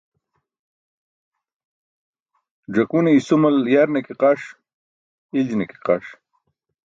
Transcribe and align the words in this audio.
Ẓakune 2.75 3.09
isumal 3.13 3.57
yarne 3.73 3.99
ke 4.07 4.13
qaṣ, 4.21 4.41
iljine 5.37 5.65
ke 5.71 5.77
qaṣ. 5.85 6.05